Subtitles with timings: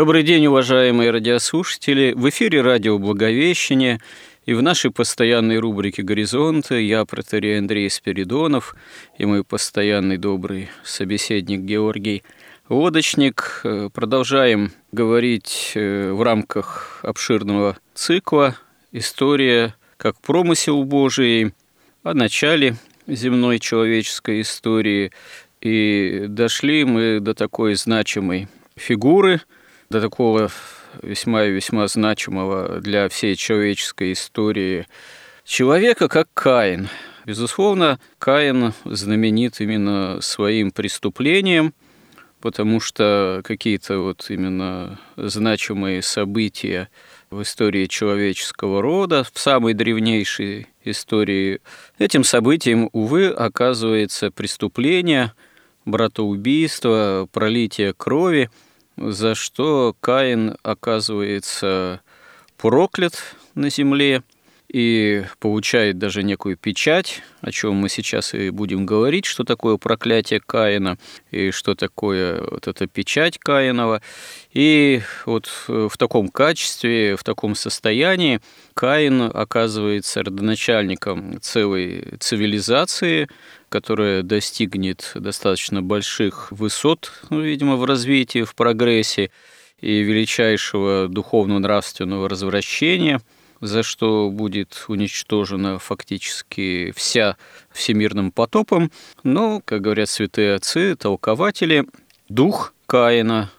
[0.00, 2.14] Добрый день, уважаемые радиослушатели.
[2.16, 4.00] В эфире радио «Благовещение»
[4.46, 8.74] и в нашей постоянной рубрике «Горизонты» я, протерей Андрей Спиридонов,
[9.18, 12.22] и мой постоянный добрый собеседник Георгий
[12.70, 13.60] Лодочник.
[13.62, 18.56] Э, продолжаем говорить э, в рамках обширного цикла
[18.92, 21.52] «История как промысел Божий»
[22.04, 25.12] о начале земной человеческой истории.
[25.60, 29.42] И дошли мы до такой значимой фигуры–
[29.90, 30.50] до такого
[31.02, 34.86] весьма и весьма значимого для всей человеческой истории
[35.44, 36.88] человека, как Каин.
[37.26, 41.74] Безусловно, Каин знаменит именно своим преступлением,
[42.40, 46.88] потому что какие-то вот именно значимые события
[47.30, 51.60] в истории человеческого рода, в самой древнейшей истории,
[51.98, 55.32] этим событием, увы, оказывается преступление,
[55.84, 58.50] братоубийство, пролитие крови–
[59.00, 62.00] за что Каин оказывается
[62.58, 63.14] проклят
[63.54, 64.22] на земле
[64.72, 70.40] и получает даже некую печать, о чем мы сейчас и будем говорить, что такое проклятие
[70.40, 70.96] Каина
[71.32, 74.00] и что такое вот эта печать Каинова.
[74.52, 78.40] И вот в таком качестве, в таком состоянии
[78.74, 83.28] Каин оказывается родоначальником целой цивилизации,
[83.70, 89.32] которая достигнет достаточно больших высот, ну, видимо, в развитии, в прогрессе
[89.80, 93.20] и величайшего духовно-нравственного развращения,
[93.60, 97.36] за что будет уничтожена фактически вся
[97.70, 98.90] всемирным потопом.
[99.22, 101.86] Но, как говорят святые отцы, толкователи,
[102.28, 103.50] дух Каина,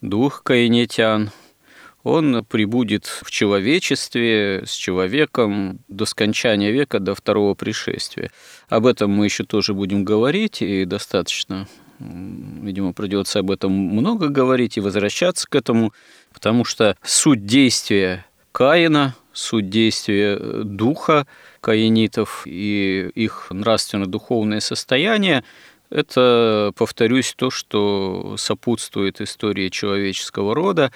[0.00, 1.30] дух каинетян–
[2.04, 8.30] он прибудет в человечестве с человеком до скончания века, до второго пришествия.
[8.68, 14.76] Об этом мы еще тоже будем говорить, и достаточно, видимо, придется об этом много говорить
[14.76, 15.92] и возвращаться к этому,
[16.32, 21.26] потому что суть действия Каина, суть действия духа
[21.60, 25.44] каинитов и их нравственно-духовное состояние
[25.92, 30.90] это, повторюсь, то, что сопутствует истории человеческого рода,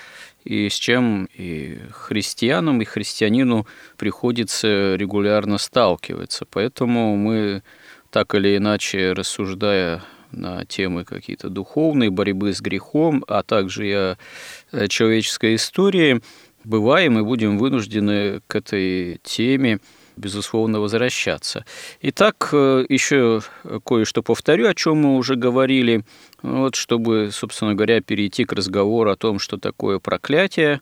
[0.44, 3.66] и с чем и христианам, и христианину
[3.98, 6.46] приходится регулярно сталкиваться.
[6.50, 7.62] Поэтому мы
[8.10, 14.88] так или иначе, рассуждая на темы какие-то духовные, борьбы с грехом, а также и о
[14.88, 16.22] человеческой истории,
[16.66, 19.80] бываем и будем вынуждены к этой теме
[20.16, 21.64] безусловно, возвращаться.
[22.00, 23.42] Итак, э, еще
[23.84, 26.04] кое-что повторю, о чем мы уже говорили,
[26.42, 30.80] вот, чтобы, собственно говоря, перейти к разговору о том, что такое проклятие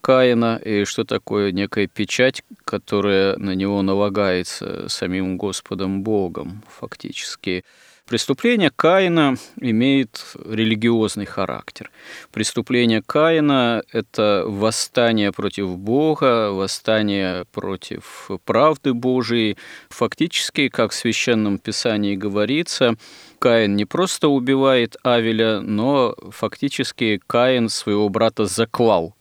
[0.00, 7.64] Каина и что такое некая печать, которая на него налагается самим Господом Богом фактически.
[8.06, 11.90] Преступление Каина имеет религиозный характер.
[12.30, 19.56] Преступление Каина– это восстание против Бога, восстание против правды Божией.
[19.88, 22.94] Фактически, как в Священном Писании говорится,
[23.40, 29.16] Каин не просто убивает Авеля, но фактически Каин своего брата заклал.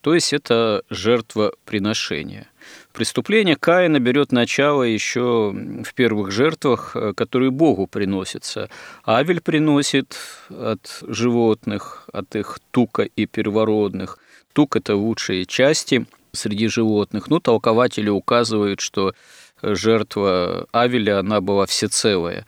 [0.00, 2.46] То есть это жертвоприношение–
[2.98, 5.54] Преступление Каина берет начало еще
[5.84, 8.68] в первых жертвах, э, которые Богу приносятся.
[9.06, 10.16] Авель приносит
[10.50, 14.18] от животных, от их тука и первородных.
[14.52, 17.30] Тук– это лучшие части среди животных.
[17.30, 19.14] Ну, толкователи указывают, что
[19.62, 22.46] жертва Авеля, она была всецелая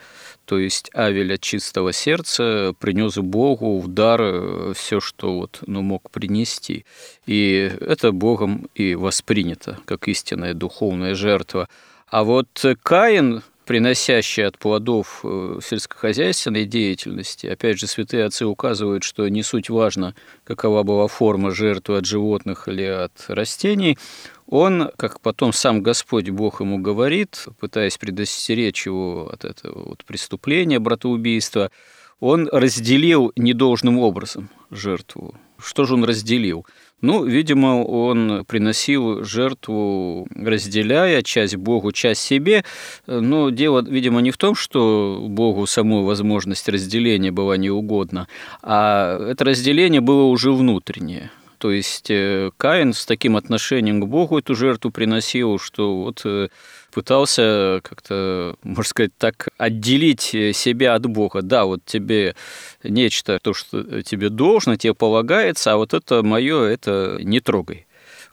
[0.50, 5.80] то есть Авель от чистого сердца принес Богу в дар э, все, что вот, ну,
[5.80, 6.84] мог принести.
[7.24, 11.68] И это Богом и воспринято, как истинная духовная жертва.
[12.08, 12.48] А вот
[12.82, 19.70] Каин, приносящий от плодов э, сельскохозяйственной деятельности, опять же, святые отцы указывают, что не суть
[19.70, 23.96] важно, какова была форма жертвы от животных или от растений,
[24.48, 30.80] он, как потом сам Господь Бог ему говорит, пытаясь предостеречь его от этого вот преступления,
[30.80, 31.70] братоубийства,
[32.18, 35.36] он разделил недолжным образом жертву.
[35.58, 36.66] Что же он разделил?
[37.00, 42.64] Ну, видимо, он приносил жертву, разделяя часть Богу, часть себе.
[43.06, 48.28] Но дело, видимо, не в том, что Богу саму возможность разделения была неугодна,
[48.62, 51.30] а это разделение было уже внутреннее.
[51.60, 56.48] То есть э, Каин с таким отношением к Богу эту жертву приносил, что вот э,
[56.90, 61.42] пытался как-то, можно сказать так, отделить себя от Бога.
[61.42, 62.34] Да, вот тебе
[62.82, 67.86] нечто, то, что тебе должно, тебе полагается, а вот это мое, это не трогай.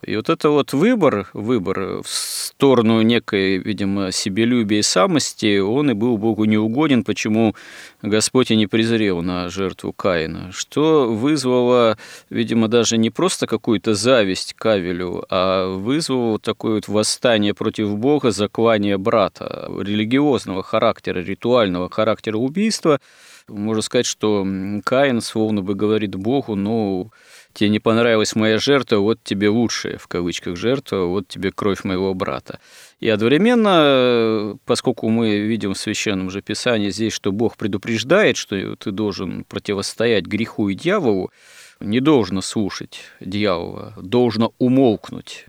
[0.05, 5.93] И вот это вот выбор, выбор в сторону некой, видимо, себелюбия и самости, он и
[5.95, 7.55] был Богу неугоден, почему
[8.03, 11.97] Господь и не презрел на жертву Каина, что вызвало,
[12.29, 18.29] видимо, даже не просто какую-то зависть к Авелю, а вызвало такое вот восстание против Бога,
[18.29, 22.99] заклание брата, религиозного характера, ритуального характера убийства.
[23.47, 24.45] Можно сказать, что
[24.83, 27.11] Каин словно бы говорит Богу, ну,
[27.57, 32.13] тебе не понравилась моя жертва, вот тебе лучшая, в кавычках, жертва, вот тебе кровь моего
[32.13, 32.59] брата.
[32.99, 38.91] И одновременно, поскольку мы видим в Священном же Писании здесь, что Бог предупреждает, что ты
[38.91, 41.31] должен противостоять греху и дьяволу,
[41.79, 45.47] не должно слушать дьявола, должно умолкнуть.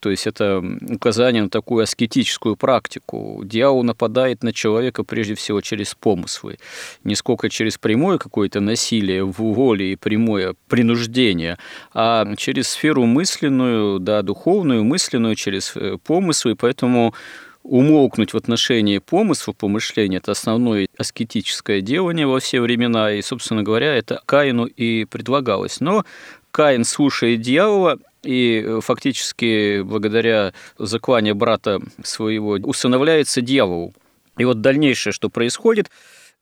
[0.00, 3.42] То есть это указание на такую аскетическую практику.
[3.44, 6.58] Дьявол нападает на человека прежде всего через помыслы,
[7.04, 11.58] не сколько через прямое какое-то насилие в воле и прямое принуждение,
[11.94, 16.54] а через сферу мысленную, да, духовную, мысленную, через э, помыслы.
[16.56, 17.14] Поэтому
[17.62, 23.94] умолкнуть в отношении помыслов, помышления– это основное аскетическое делание во все времена, и, собственно говоря,
[23.94, 25.80] это Каину и предлагалось.
[25.80, 26.04] Но
[26.50, 33.94] Каин слушает дьявола, и э, фактически благодаря закланию брата своего усыновляется дьяволу.
[34.36, 35.90] И вот дальнейшее, что происходит,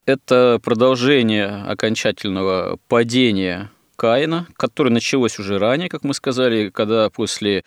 [0.06, 7.64] это продолжение окончательного падения Каина, которое началось уже ранее, как мы сказали, когда после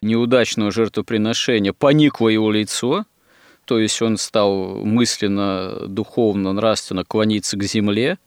[0.00, 3.04] неудачного жертвоприношения поникло его лицо,
[3.64, 8.18] то есть он стал мысленно, духовно, нравственно клониться к земле,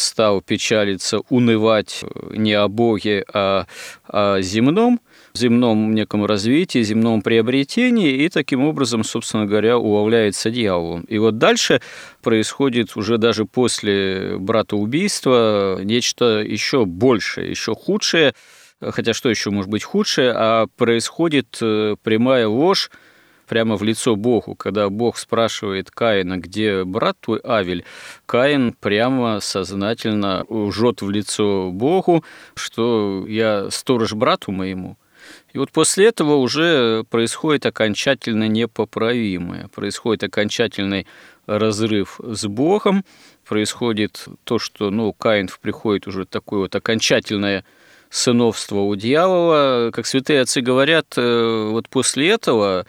[0.00, 3.66] стал печалиться, унывать не о Боге, а
[4.06, 5.00] о земном,
[5.34, 11.02] земном неком развитии, земном приобретении, и таким образом, собственно говоря, уловляется дьяволом.
[11.02, 11.80] И вот дальше
[12.22, 18.34] происходит уже даже после братоубийства нечто еще большее, еще худшее,
[18.80, 22.90] хотя что еще может быть худшее, а происходит э, прямая ложь
[23.50, 24.54] прямо в лицо Богу.
[24.54, 27.84] Когда Бог спрашивает Каина, где брат твой Авель,
[28.24, 32.24] Каин прямо сознательно жжет в лицо Богу,
[32.54, 34.96] что я сторож брату моему.
[35.52, 41.08] И вот после этого уже происходит окончательно непоправимое, происходит окончательный
[41.46, 43.04] разрыв с Богом,
[43.44, 47.64] происходит то, что ну, Каин приходит уже такое вот окончательное
[48.10, 49.90] сыновство у дьявола.
[49.92, 52.86] Как святые отцы говорят, э, вот после этого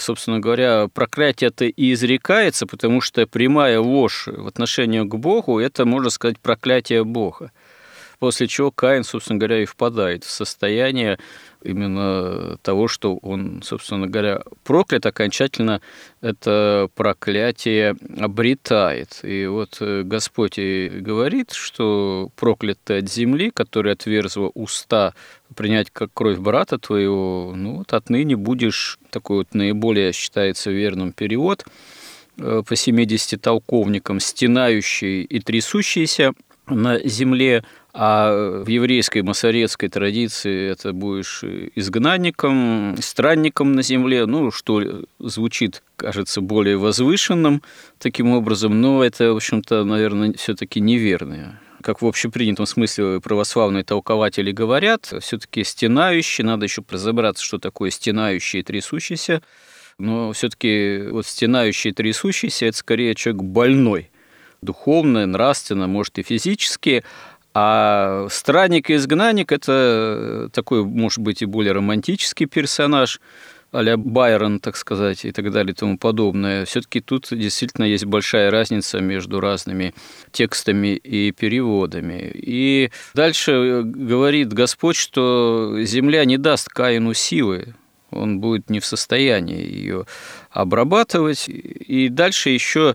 [0.00, 6.10] собственно говоря, проклятие-то и изрекается, потому что прямая ложь в отношении к Богу– это, можно
[6.10, 7.50] сказать, проклятие Бога
[8.22, 11.18] после чего Каин, собственно говоря, и впадает в состояние
[11.64, 15.80] именно того, что он, собственно говоря, проклят окончательно,
[16.20, 19.18] это проклятие обретает.
[19.24, 25.14] И вот э, Господь и говорит, что проклят ты от земли, которая отверзла уста
[25.52, 31.64] принять как кровь брата твоего, ну вот отныне будешь, такой вот наиболее считается верным перевод,
[32.38, 36.32] э, по 70 толковникам, стенающий и трясущийся
[36.66, 41.44] на земле, а в еврейской масоретской традиции это будешь
[41.74, 47.62] изгнанником, странником на земле, ну, что звучит, кажется, более возвышенным
[47.98, 51.60] таким образом, но это, в общем-то, наверное, все таки неверное.
[51.82, 58.60] Как в общепринятом смысле православные толкователи говорят, все-таки стенающий, надо еще разобраться, что такое стенающий
[58.60, 59.42] и трясущийся,
[59.98, 64.10] но все-таки вот стенающий и трясущийся– это скорее человек больной,
[64.62, 67.04] духовно, нравственно, может и физически,
[67.54, 73.20] а странник и изгнанник– это такой, может быть, и более романтический персонаж,
[73.72, 76.66] а Байрон, так сказать, и так далее и тому подобное.
[76.66, 79.94] Все-таки тут действительно есть большая разница между разными
[80.30, 82.30] текстами и переводами.
[82.34, 87.74] И дальше говорит Господь, что земля не даст Каину силы,
[88.10, 90.04] он будет не в состоянии ее
[90.50, 91.48] обрабатывать.
[91.48, 92.94] И дальше еще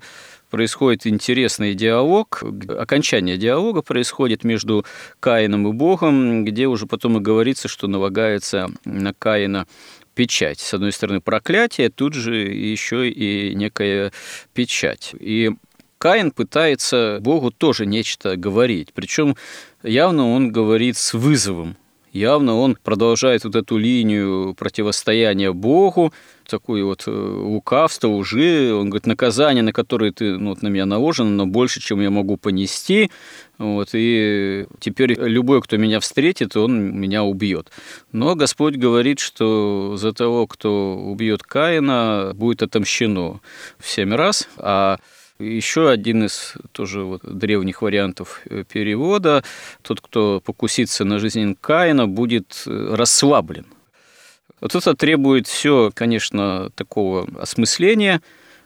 [0.50, 4.86] происходит интересный диалог, окончание диалога происходит между
[5.20, 9.68] Каином и Богом, где уже потом и говорится, что налагается на Каина
[10.16, 10.60] печать.
[10.60, 14.12] С одной стороны, проклятие, тут же еще и некая
[14.54, 15.14] печать.
[15.20, 15.52] И
[15.98, 18.90] Каин пытается Богу тоже нечто говорить.
[18.94, 19.36] Причем
[19.84, 21.78] явно он говорит с вызовом
[22.18, 26.14] явно он продолжает вот эту линию противостояния Богу,
[26.48, 28.74] такое вот э, лукавство, лжи.
[28.74, 32.10] Он говорит, наказание, на которое ты, ну, вот на меня наложено, но больше, чем я
[32.10, 33.12] могу понести.
[33.58, 37.72] Вот, и теперь любой, кто меня встретит, он меня убьет.
[38.12, 43.40] Но Господь говорит, что за того, кто убьет Каина, будет отомщено
[43.80, 44.98] в семь раз, а
[45.40, 49.44] еще один из тоже вот древних вариантов э, перевода,
[49.82, 53.66] тот, кто покусится на жизнь Каина, будет э, расслаблен.
[54.60, 58.22] Вот это требует все, конечно, такого осмысления,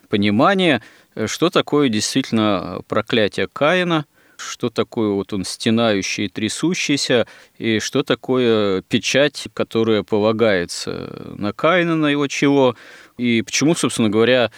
[0.09, 0.81] понимания,
[1.15, 4.05] э, что такое действительно проклятие Каина,
[4.37, 11.95] что такое вот он стенающий и трясущийся, и что такое печать, которая полагается на Каина,
[11.95, 12.75] на его чего,
[13.17, 14.51] и почему, собственно говоря,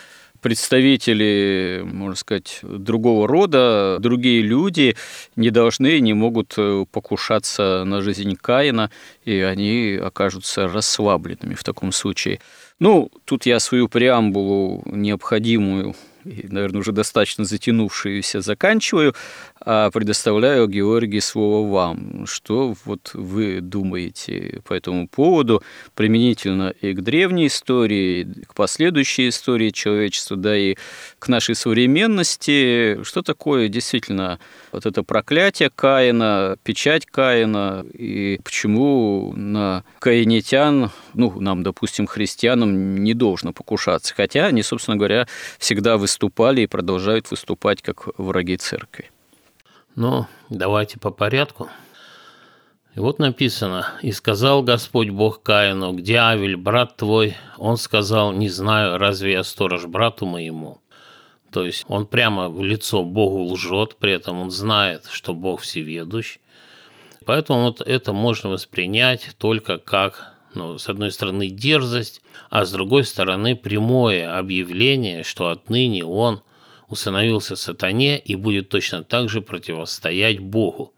[0.43, 4.95] представители, можно сказать, другого рода, другие люди
[5.35, 8.91] не должны, не могут э, покушаться на жизнь Каина,
[9.25, 12.39] и они окажутся расслабленными в таком случае.
[12.79, 15.95] Ну, тут я свою преамбулу необходимую
[16.25, 19.15] и, наверное, уже достаточно затянувшуюся заканчиваю,
[19.63, 22.25] предоставляю, Георгий, слово вам.
[22.27, 25.63] Что вот вы думаете по этому поводу
[25.95, 30.75] применительно и к древней истории, и к последующей истории человечества, да и
[31.19, 33.01] к нашей современности?
[33.03, 34.39] Что такое действительно
[34.71, 43.13] вот это проклятие Каина, печать Каина, и почему на каинитян, ну, нам, допустим, христианам не
[43.13, 45.27] должно покушаться, хотя они, собственно говоря,
[45.59, 49.12] всегда выступали и продолжают выступать как враги церкви.
[49.95, 51.69] Ну, давайте по порядку.
[52.95, 58.49] И вот написано, «И сказал Господь Бог Каину, где Авель, брат твой?» Он сказал, «Не
[58.49, 60.79] знаю, разве я сторож брату моему?»
[61.51, 66.39] То есть он прямо в лицо Богу лжет, при этом он знает, что Бог всеведущ.
[67.25, 73.03] Поэтому вот это можно воспринять только как, ну, с одной стороны, дерзость, а с другой
[73.03, 76.41] стороны, прямое объявление, что отныне он–
[76.93, 80.93] усыновился сатане и будет точно так же противостоять Богу.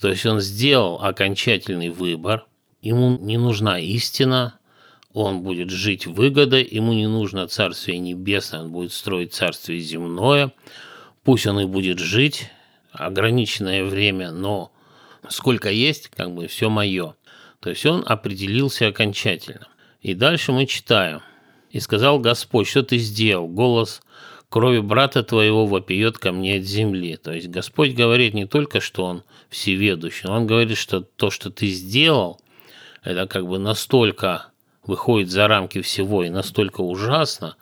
[0.00, 2.46] То есть он сделал окончательный выбор,
[2.82, 4.58] ему не нужна истина,
[5.12, 10.52] он будет жить выгодой, ему не нужно Царствие Небесное, он будет строить Царствие Земное,
[11.22, 12.50] пусть он и будет жить
[12.90, 14.72] ограниченное время, но
[15.28, 17.14] сколько есть, как бы все мое.
[17.60, 19.68] То есть он определился окончательно.
[20.02, 21.22] И дальше мы читаем.
[21.70, 23.48] «И сказал Господь, что ты сделал?
[23.48, 24.00] Голос
[24.54, 27.16] крови брата твоего вопиет ко мне от земли.
[27.16, 31.66] То есть Господь говорит не только, что Он всеведущий, Он говорит, что то, что ты
[31.66, 32.40] сделал,
[33.02, 34.46] это как бы настолько
[34.86, 37.56] выходит за рамки всего и настолько ужасно,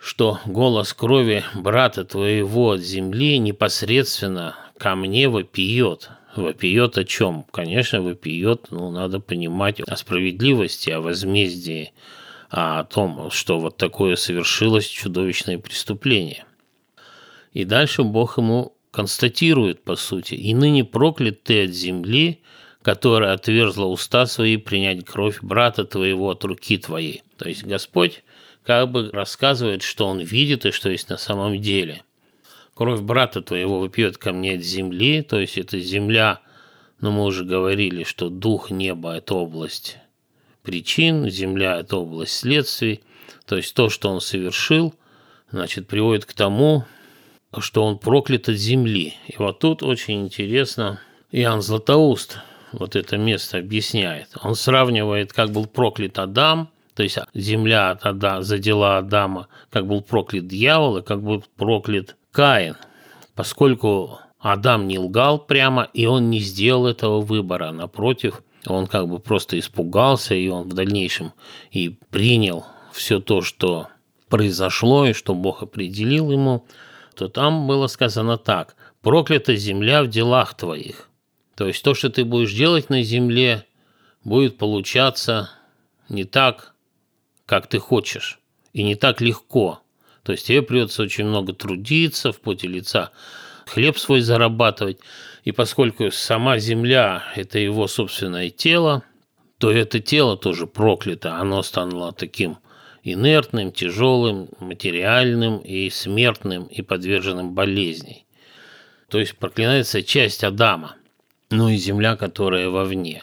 [0.00, 6.08] что голос крови брата твоего от земли непосредственно ко мне вопиет.
[6.34, 7.44] Вопиет о чем?
[7.52, 11.92] Конечно, вопиет, ну, надо понимать о справедливости, о возмездии,
[12.50, 16.44] а о том, что вот такое совершилось чудовищное преступление.
[17.52, 22.40] И дальше Бог ему констатирует, по сути, «И ныне проклят ты от земли,
[22.82, 27.22] которая отверзла уста свои принять кровь брата твоего от руки твоей».
[27.36, 28.22] То есть Господь
[28.62, 32.02] как бы рассказывает, что он видит и что есть на самом деле.
[32.74, 36.40] Кровь брата твоего выпьет ко мне от земли, то есть это земля,
[37.00, 39.98] но мы уже говорили, что дух неба– это область
[40.66, 43.00] причин, Земля– это область следствий.
[43.46, 44.94] То есть то, что он совершил,
[45.50, 46.84] значит, приводит к тому,
[47.56, 49.14] что он проклят от земли.
[49.28, 52.38] И вот тут очень интересно Иоанн Златоуст
[52.72, 54.28] вот это место объясняет.
[54.42, 60.02] Он сравнивает, как был проклят Адам, то есть земля от Ада, задела Адама, как был
[60.02, 62.76] проклят дьявол и как был проклят Каин.
[63.34, 67.70] Поскольку Адам не лгал прямо, и он не сделал этого выбора.
[67.70, 71.32] Напротив, он как бы просто испугался, и он в дальнейшем
[71.70, 73.88] и принял все то, что
[74.28, 76.66] произошло, и что Бог определил ему,
[77.14, 81.08] то там было сказано так «Проклята земля в делах твоих».
[81.54, 83.64] То есть то, что ты будешь делать на земле,
[84.24, 85.50] будет получаться
[86.08, 86.74] не так,
[87.46, 88.38] как ты хочешь,
[88.72, 89.80] и не так легко.
[90.22, 93.12] То есть тебе придется очень много трудиться в поте лица,
[93.66, 94.98] хлеб свой зарабатывать.
[95.46, 99.04] И поскольку сама земля– это его собственное тело,
[99.58, 101.36] то это тело тоже проклято.
[101.36, 102.58] Оно стало таким
[103.04, 108.26] инертным, тяжелым, материальным и смертным, и подверженным болезней.
[109.08, 110.96] То есть проклинается часть Адама,
[111.50, 113.22] ну и земля, которая вовне.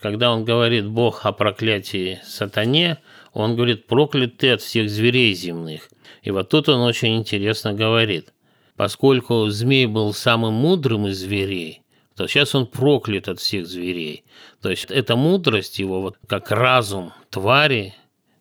[0.00, 2.96] Когда он говорит Бог о проклятии сатане,
[3.34, 5.90] он говорит, проклят ты от всех зверей земных.
[6.22, 8.32] И вот тут он очень интересно говорит–
[8.76, 11.82] Поскольку змей был самым мудрым из зверей,
[12.16, 14.24] то сейчас он проклят от всех зверей.
[14.60, 17.94] То есть эта мудрость его, вот как разум твари,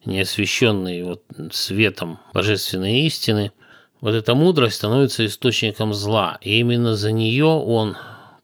[0.05, 3.51] не освященный вот светом божественной истины,
[3.99, 6.39] вот эта мудрость становится источником зла.
[6.41, 7.97] И именно за нее он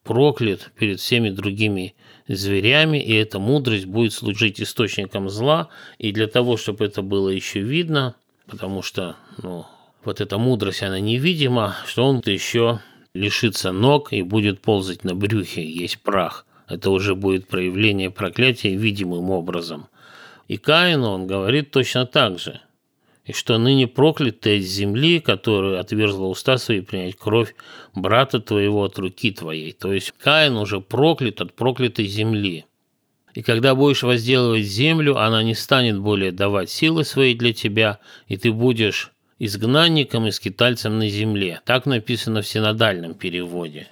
[0.03, 1.95] проклят перед всеми другими
[2.27, 5.69] зверями, и эта мудрость будет служить источником зла.
[5.97, 8.15] И для того, чтобы это было еще видно,
[8.45, 9.65] потому что ну,
[10.03, 12.79] вот эта мудрость, она невидима, что он еще
[13.13, 16.45] лишится ног и будет ползать на брюхе, есть прах.
[16.67, 19.87] Это уже будет проявление проклятия видимым образом.
[20.47, 22.61] И Каину он говорит точно так же–
[23.27, 27.55] и что ныне проклят ты из земли, которую отверзла уста свои принять кровь
[27.93, 29.73] брата твоего от руки твоей.
[29.73, 32.65] То есть Каин уже проклят от проклятой земли.
[33.33, 38.37] И когда будешь возделывать землю, она не станет более давать силы свои для тебя, и
[38.37, 41.61] ты будешь изгнанником и скитальцем на земле.
[41.65, 43.87] Так написано в синодальном переводе.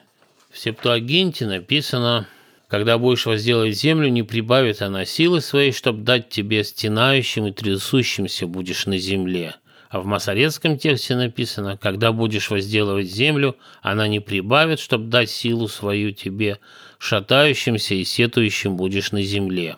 [0.51, 2.27] В Септуагинте написано
[2.67, 8.47] когда будешь возделывать землю, не прибавит она силы своей, чтобы дать тебе стенающим и трясущимся
[8.47, 9.55] будешь на земле.
[9.89, 15.67] А в масорецком тексте написано, когда будешь возделывать землю, она не прибавит, чтобы дать силу
[15.67, 16.59] свою тебе,
[16.97, 19.77] шатающимся и сетующим будешь на земле.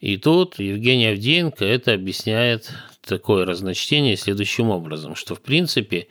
[0.00, 2.70] И тут Евгений Авдеенко это объясняет
[3.08, 6.08] такое разночтение следующим образом, что в принципе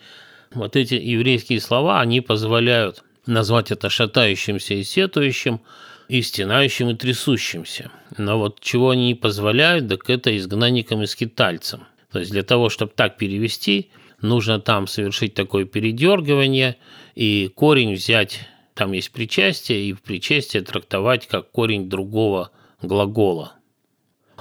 [0.54, 5.62] вот эти еврейские слова, они позволяют назвать это шатающимся и сетующим,
[6.08, 7.92] и стенающим, и трясущимся.
[8.18, 11.86] Но вот чего они не позволяют, так это изгнанникам и скитальцам.
[12.12, 13.90] То есть для того, чтобы так перевести,
[14.22, 16.78] нужно там совершить такое передергивание
[17.16, 22.52] и корень взять, там есть причастие, и в причастие трактовать как корень другого
[22.82, 23.54] глагола.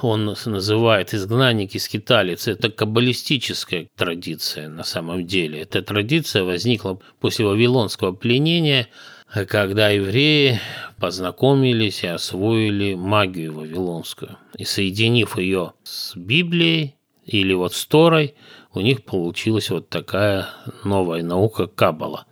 [0.03, 2.49] Он называет изгнанники скиталец.
[2.49, 5.63] Это каббалистическая традиция на самом деле.
[5.63, 8.89] Эта традиция возникла после вавилонского пленения–
[9.45, 10.61] когда евреи
[10.99, 14.39] познакомились и освоили магию вавилонскую.
[14.57, 18.35] И соединив ее с Библией или вот с Торой,
[18.73, 20.49] у них получилась вот такая
[20.85, 22.27] новая наука Каббала.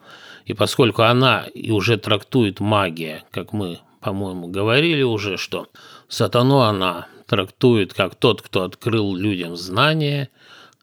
[0.47, 5.69] И поскольку она и уже трактует магия, как мы, по-моему, говорили уже, что
[6.09, 10.29] сатану она трактует как тот, кто открыл людям знания,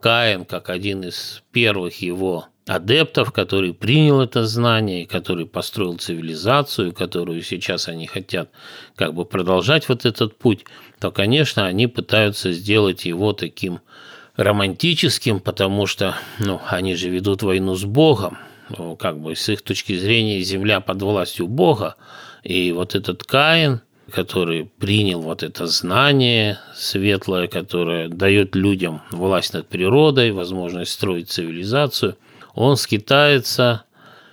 [0.02, 7.42] Каин как один из первых его адептов, который принял это знание, который построил цивилизацию, которую
[7.42, 8.50] сейчас они хотят
[8.96, 10.66] как бы продолжать вот этот путь,
[11.00, 13.80] то, конечно, они пытаются сделать его таким
[14.36, 18.38] романтическим, потому что ну, они же ведут войну с Богом,
[18.78, 21.96] ну, как бы с их точки зрения земля под властью Бога,
[22.44, 23.80] и вот этот Каин,
[24.12, 32.17] который принял вот это знание светлое, которое дает людям власть над природой, возможность строить цивилизацию–
[32.54, 33.84] он скитается,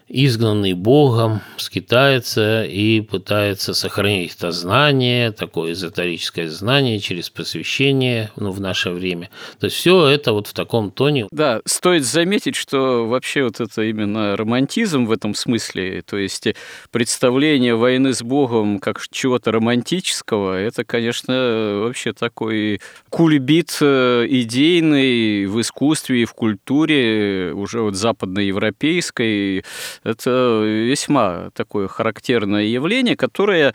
[0.09, 8.61] изгнанный Богом, скитается и пытается сохранить это знание, такое эзотерическое знание через посвящение ну, в
[8.61, 9.31] наше время.
[9.61, 11.27] То есть все это вот в таком тоне.
[11.31, 16.49] Да, стоит заметить, что вообще вот это именно романтизм в этом смысле, то есть
[16.91, 25.61] представление войны с Богом как чего-то романтического, это, конечно, вообще такой кульбит э, идейный в
[25.61, 29.65] искусстве и в культуре уже вот западноевропейской,
[30.09, 33.75] это весьма такое характерное явление, которое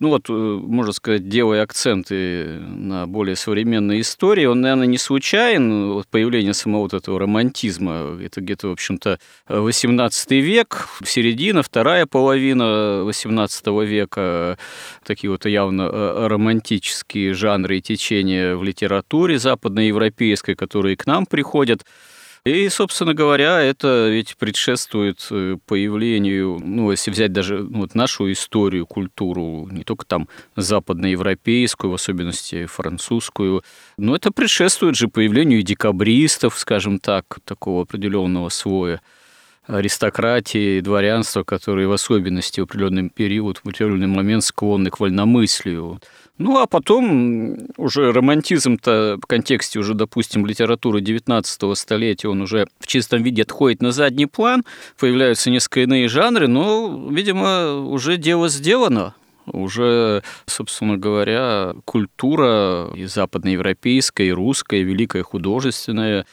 [0.00, 5.92] ну вот, э, можно сказать, делая акценты на более современной истории, он, наверное, не случайен,
[5.92, 13.02] вот появление самого вот этого романтизма, это где-то, в общем-то, 18 век, середина, вторая половина
[13.04, 14.56] 18 века,
[15.04, 21.84] такие вот явно э, романтические жанры и течения в литературе западноевропейской, которые к нам приходят,
[22.44, 28.30] и, собственно говоря, это ведь предшествует э, появлению, ну, если взять даже ну, вот нашу
[28.32, 33.62] историю, культуру, не только там западноевропейскую, в особенности французскую,
[33.98, 39.02] но это предшествует же появлению декабристов, скажем так, такого определенного слоя
[39.76, 46.00] аристократии, дворянства, которые в особенности в определенный период, в определенный момент склонны к вольномыслию.
[46.38, 52.86] Ну, а потом уже романтизм-то в контексте уже, допустим, литературы 19 столетия, он уже в
[52.86, 54.64] чистом виде отходит на задний план,
[54.98, 59.14] появляются несколько иные жанры, но, видимо, уже дело сделано
[59.46, 66.24] уже, собственно говоря, культура и западноевропейская, и русская, и великая художественная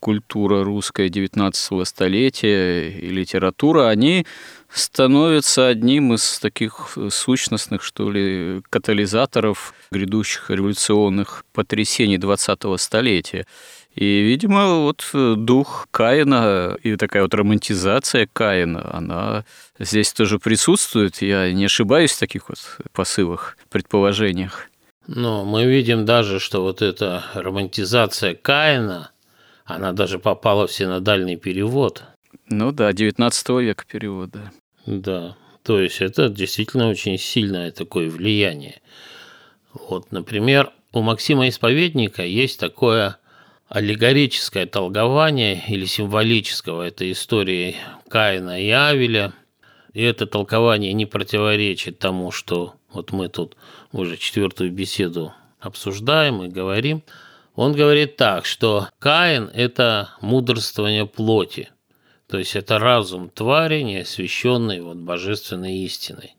[0.00, 4.26] культура русская XIX столетия и литература, они
[4.72, 13.46] становятся одним из таких сущностных, что ли, катализаторов грядущих революционных потрясений XX столетия.
[13.94, 19.44] И, видимо, вот дух Каина и такая вот романтизация Каина, она
[19.80, 21.20] здесь тоже присутствует.
[21.20, 22.58] Я не ошибаюсь в таких вот
[22.92, 24.68] посылах, предположениях.
[25.08, 29.10] Но мы видим даже, что вот эта романтизация Каина,
[29.74, 32.04] она даже попала в синодальный перевод.
[32.48, 34.52] Ну да, 19 века перевода.
[34.86, 38.80] Да, то есть это действительно очень сильное такое влияние.
[39.72, 43.18] Вот, например, у Максима Исповедника есть такое
[43.68, 47.76] аллегорическое толкование или символического этой истории
[48.08, 49.32] Каина и Авеля.
[49.92, 53.56] И это толкование не противоречит тому, что вот мы тут
[53.92, 57.02] уже четвертую беседу обсуждаем и говорим.
[57.60, 61.68] Он говорит так, что Каин– это мудрствование плоти,
[62.26, 66.36] то есть это разум твари, не освященный вот божественной истиной.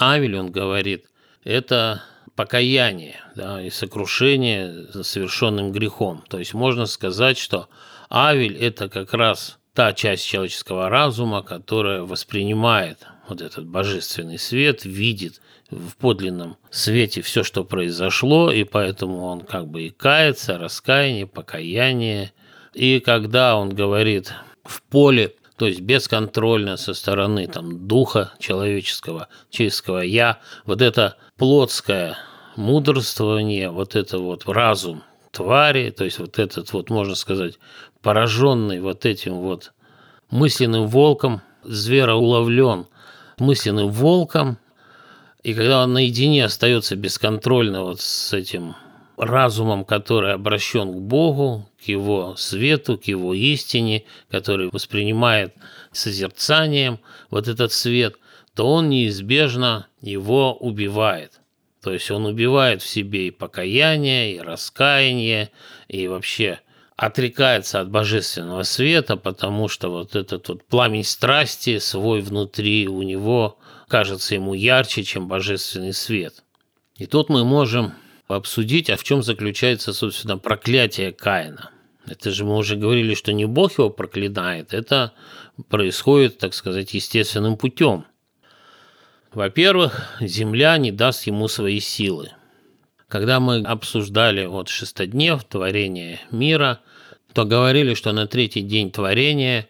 [0.00, 1.04] Авель, он говорит,
[1.44, 2.02] это
[2.36, 6.24] покаяние да, и сокрушение совершенным грехом.
[6.30, 7.68] То есть можно сказать, что
[8.08, 15.40] Авель– это как раз та часть человеческого разума, которая воспринимает вот этот божественный свет, видит
[15.70, 22.32] в подлинном свете все, что произошло, и поэтому он как бы и кается, раскаяние, покаяние.
[22.74, 30.00] И когда он говорит в поле, то есть бесконтрольно со стороны там, духа человеческого, человеческого
[30.00, 32.16] «я», вот это плотское
[32.56, 37.58] мудрствование, вот это вот разум твари, то есть вот этот вот, можно сказать,
[38.02, 39.72] пораженный вот этим вот
[40.30, 42.14] мысленным волком, звера
[43.40, 44.58] уловлен мысленным волком,
[45.42, 48.76] и когда он наедине остается бесконтрольно вот с этим
[49.16, 55.54] разумом, который обращен к Богу, к Его свету, к Его истине, который воспринимает
[55.92, 57.00] созерцанием
[57.30, 58.16] вот этот свет,
[58.54, 61.40] то он неизбежно его убивает.
[61.82, 65.50] То есть он убивает в себе и покаяние, и раскаяние,
[65.88, 66.60] и вообще
[67.00, 73.58] отрекается от божественного света, потому что вот этот вот пламень страсти свой внутри у него
[73.88, 76.44] кажется ему ярче, чем божественный свет.
[76.96, 77.94] И тут мы можем
[78.28, 81.70] обсудить, а в чем заключается, собственно, проклятие Каина.
[82.06, 85.14] Это же мы уже говорили, что не Бог его проклинает, это
[85.70, 88.04] происходит, так сказать, естественным путем.
[89.32, 92.32] Во-первых, земля не даст ему свои силы.
[93.10, 96.78] Когда мы обсуждали вот шестоднев, творение мира,
[97.32, 99.66] то говорили, что на третий день творения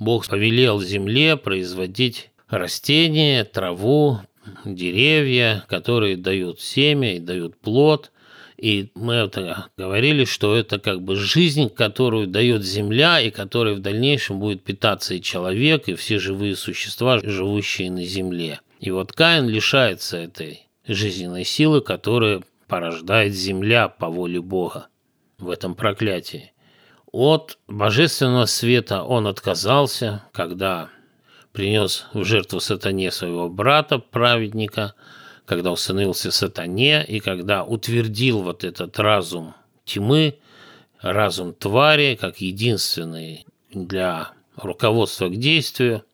[0.00, 4.18] Бог повелел земле производить растения, траву,
[4.64, 8.10] деревья, которые дают семя и дают плод.
[8.56, 13.80] И мы это говорили, что это как бы жизнь, которую дает земля, и которой в
[13.80, 18.58] дальнейшем будет питаться и человек, и все живые существа, живущие на земле.
[18.80, 24.88] И вот Каин лишается этой жизненной силы, которая порождает земля по воле Бога
[25.38, 26.52] в этом проклятии.
[27.12, 30.88] От божественного света он отказался, когда
[31.52, 34.94] принес в жертву сатане своего брата, праведника,
[35.44, 39.54] когда установился сатане и когда утвердил вот этот разум
[39.84, 40.38] тьмы,
[41.00, 46.04] разум твари, как единственный для руководства к действию,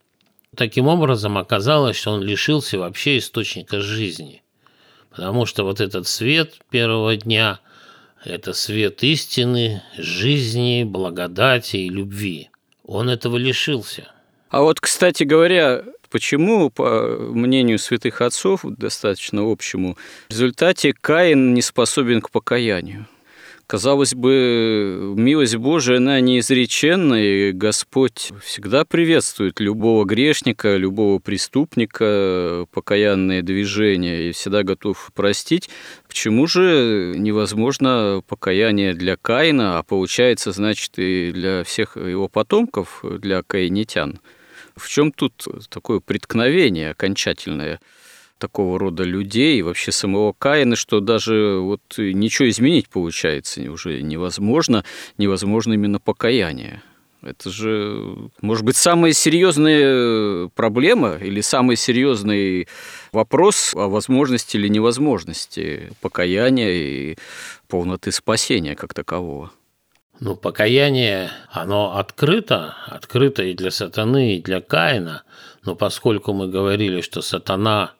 [0.57, 4.43] Таким образом, оказалось, что он лишился вообще источника жизни.
[5.17, 7.61] Потому что вот этот свет первого дня–
[8.25, 12.51] это свет истины, жизни, благодати и любви.
[12.85, 14.09] Он этого лишился.
[14.51, 19.97] А вот, кстати говоря, Почему, по мнению святых отцов, достаточно общему,
[20.29, 23.07] в результате Каин не способен к покаянию?
[23.67, 33.43] Казалось бы, милость Божия, она неизреченна, и Господь всегда приветствует любого грешника, любого преступника, покаянное
[33.43, 35.69] движение, и всегда готов простить.
[36.07, 43.43] Почему же невозможно покаяние для Каина, а получается, значит, и для всех его потомков, для
[43.43, 44.21] каинитян?
[44.77, 47.81] В чем тут такое преткновение окончательное?
[48.39, 54.85] Такого рода людей, вообще самого Каина, что даже вот ничего изменить получается уже невозможно,
[55.19, 56.83] невозможно именно покаяние.
[57.23, 62.69] Это же, может быть, самая серьезная проблема или самый серьезный
[63.11, 67.17] вопрос о возможности или невозможности покаяния и
[67.69, 69.51] полноты спасения как такового.
[70.21, 75.25] Ну, покаяние, оно открыто, открыто и для сатаны, и для Каина,
[75.65, 77.93] но поскольку мы говорили, что сатана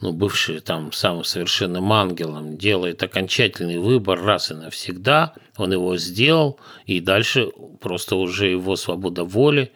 [0.00, 6.58] ну, бывший там самым совершенным ангелом, делает окончательный выбор раз и навсегда, он его сделал,
[6.86, 9.72] и дальше просто уже его свобода воли,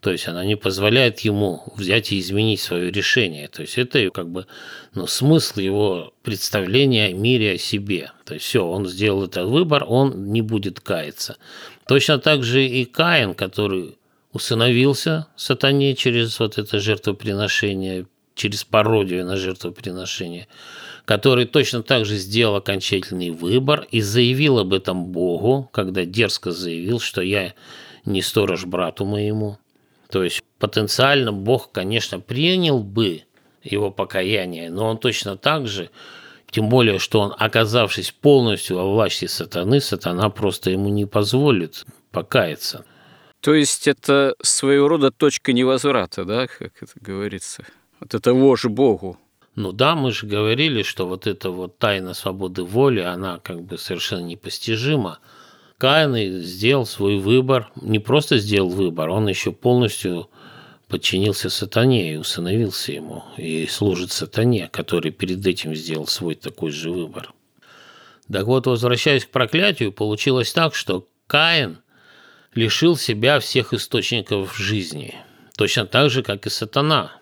[0.00, 3.46] То есть она не позволяет ему взять и изменить свое решение.
[3.46, 4.46] То есть это как бы
[4.94, 8.10] ну, смысл его представления о мире, о себе.
[8.24, 11.36] То есть все, он сделал этот выбор, он не будет каяться.
[11.86, 13.96] Точно так же и Каин, который
[14.32, 20.48] усыновился сатане через вот это жертвоприношение, через пародию на жертвоприношение,
[21.04, 27.00] который точно так же сделал окончательный выбор и заявил об этом Богу, когда дерзко заявил,
[27.00, 27.54] что я
[28.04, 29.58] не сторож брату моему,
[30.10, 33.22] то есть потенциально Бог, конечно, принял бы
[33.62, 35.90] его покаяние, но он точно так же,
[36.50, 42.84] тем более, что он, оказавшись полностью во власти сатаны, сатана просто ему не позволит покаяться.
[43.40, 47.64] То есть это своего рода точка невозврата, да, как это говорится?
[48.02, 49.16] Вот это вожь Богу.
[49.54, 53.78] Ну да, мы же говорили, что вот эта вот тайна свободы воли, она как бы
[53.78, 55.20] совершенно непостижима.
[55.78, 60.28] Каин сделал свой выбор, не просто сделал выбор, он еще полностью
[60.88, 66.90] подчинился сатане и усыновился ему, и служит сатане, который перед этим сделал свой такой же
[66.90, 67.32] выбор.
[68.32, 71.78] Так вот, возвращаясь к проклятию, получилось так, что Каин
[72.52, 75.14] лишил себя всех источников жизни,
[75.56, 77.21] точно так же, как и сатана.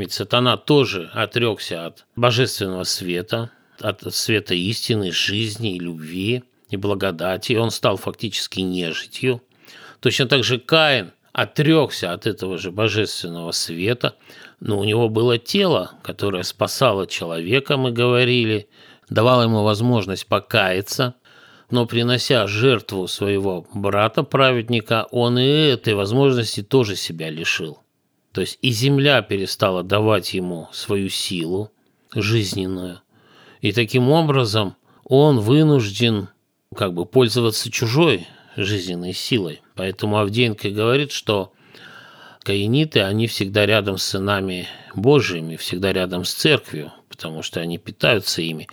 [0.00, 7.70] Ведь сатана тоже отрекся от божественного света, от света истины, жизни любви– и благодати, он
[7.70, 9.42] стал фактически нежитью.
[10.00, 14.16] Точно так же Каин отрекся от этого же божественного света,
[14.60, 18.68] но у него было тело, которое спасало человека, мы говорили,
[19.08, 21.14] давало ему возможность покаяться,
[21.70, 27.80] но принося жертву своего брата-праведника, он и этой возможности тоже себя лишил.
[28.32, 31.70] То есть и земля перестала давать ему свою силу
[32.14, 33.00] жизненную.
[33.60, 36.28] И таким образом он вынужден
[36.74, 39.60] как бы пользоваться чужой жизненной силой.
[39.74, 41.52] Поэтому Авдеенко говорит, что
[42.42, 48.42] каиниты, они всегда рядом с сынами Божьими, всегда рядом с церковью, потому что они питаются
[48.42, 48.68] ими,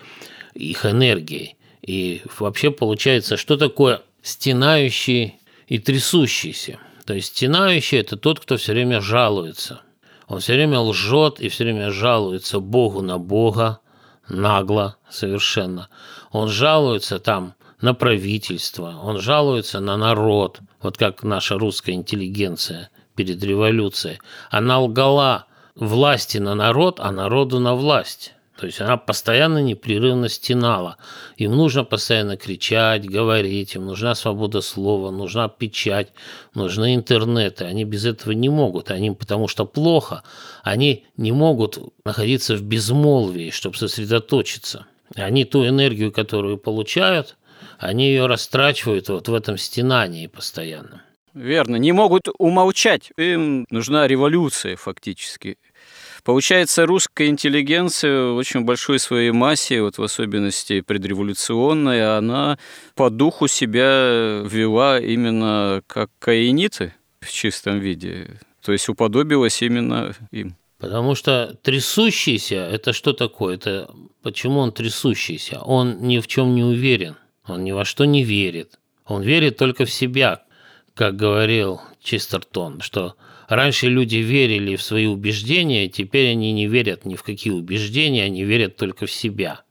[0.54, 1.56] их энергией.
[1.82, 5.36] И вообще получается, что такое стенающий
[5.68, 6.80] и трясущийся?
[7.08, 9.80] То есть стенающий– это тот, кто все время жалуется.
[10.28, 13.80] Он все время лжет и все время жалуется Богу на Бога,
[14.28, 15.88] нагло совершенно.
[16.32, 23.42] Он жалуется там на правительство, он жалуется на народ, вот как наша русская интеллигенция перед
[23.42, 24.20] революцией.
[24.50, 28.34] Она лгала власти на народ, а народу на власть.
[28.58, 30.98] То есть она постоянно непрерывно стенала.
[31.38, 36.12] Им нужно постоянно кричать, говорить, им нужна свобода слова, нужна печать,
[36.56, 37.66] нужны интернеты.
[37.66, 38.90] Они без этого не могут.
[38.90, 40.24] Они, потому что плохо,
[40.64, 44.88] они не могут находиться в безмолвии, чтобы сосредоточиться.
[45.16, 47.38] Они ту энергию, которую получают,
[47.78, 51.04] они ее растрачивают вот в этом стенании постоянно.
[51.38, 55.60] Верно, не могут умолчать, им нужна революция фактически.
[56.28, 62.60] Получается, русская интеллигенция в очень большой своей массе, вот в особенности предреволюционная, она
[62.96, 70.58] по духу себя вела именно как каиниты в чистом виде, то есть уподобилась именно им.
[70.80, 73.56] Потому что трясущийся– это что такое?
[73.56, 73.90] Это
[74.22, 75.62] почему он трясущийся?
[75.62, 77.16] Он ни в чем не уверен–
[77.48, 78.78] он ни во что не верит.
[79.06, 80.44] Он верит только в себя,
[80.94, 83.16] как говорил Чистертон, что
[83.48, 88.44] раньше люди верили в свои убеждения, теперь они не верят ни в какие убеждения, они
[88.44, 89.62] верят только в себя.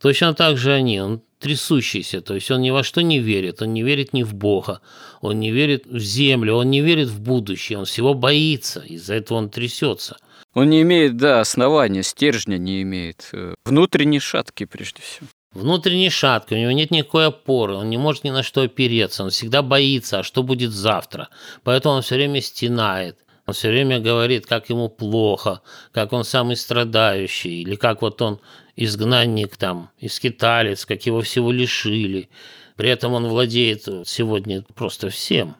[0.00, 3.72] Точно так же они, он трясущийся, то есть он ни во что не верит, он
[3.72, 4.80] не верит ни в Бога,
[5.20, 9.38] он не верит в землю, он не верит в будущее, он всего боится, из-за этого
[9.38, 10.16] он трясется.
[10.54, 15.28] Он не имеет, да, основания, стержня не имеет, э, внутренней шатки прежде всего.
[15.52, 19.30] Внутренний шатка, у него нет никакой опоры, он не может ни на что опереться, он
[19.30, 21.30] всегда боится, а что будет завтра.
[21.64, 23.18] Поэтому он все время стенает.
[23.46, 28.40] Он все время говорит, как ему плохо, как он самый страдающий, или как вот он
[28.76, 32.28] изгнанник там, искиталец, как его всего лишили.
[32.76, 35.56] При этом он владеет сегодня просто всем.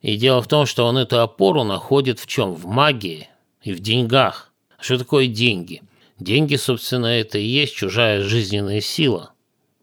[0.00, 2.54] И дело в том, что он эту опору находит в чем?
[2.54, 3.28] В магии
[3.62, 4.50] и в деньгах.
[4.80, 5.82] Что такое деньги?
[6.18, 9.34] Деньги, собственно, это и есть чужая жизненная сила.